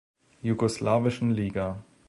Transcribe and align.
Jugoslawischen 0.41 1.29
Liga. 1.29 1.83